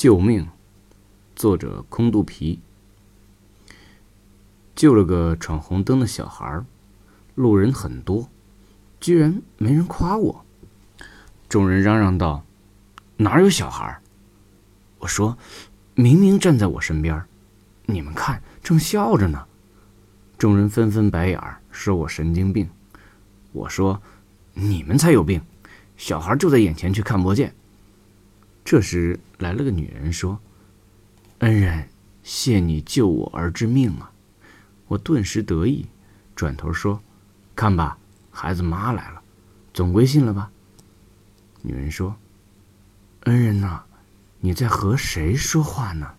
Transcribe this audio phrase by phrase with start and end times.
[0.00, 0.48] 救命！
[1.36, 2.58] 作者空肚皮。
[4.74, 6.64] 救了个闯红灯的小孩，
[7.34, 8.30] 路人很多，
[8.98, 10.46] 居然没人夸我。
[11.50, 12.42] 众人嚷嚷道
[13.18, 14.00] ：“哪有小孩？”
[15.00, 15.36] 我说
[15.94, 17.22] ：“明明站在我身边，
[17.84, 19.46] 你们看，正笑着呢。”
[20.38, 21.38] 众人纷纷白眼，
[21.70, 22.66] 说我神经病。
[23.52, 24.00] 我说
[24.54, 25.42] ：“你们才有病，
[25.98, 27.54] 小孩就在眼前，却看不见。”
[28.64, 30.38] 这时来了个女人，说
[31.40, 31.88] ：“恩人，
[32.22, 34.12] 谢你救我儿之命啊！”
[34.86, 35.86] 我顿时得意，
[36.36, 37.00] 转头说
[37.56, 37.98] ：“看吧，
[38.30, 39.22] 孩子妈来了，
[39.72, 40.50] 总归信了吧？”
[41.62, 42.16] 女人说
[43.24, 43.84] ：“恩人呐，
[44.40, 46.14] 你在和谁说话呢？”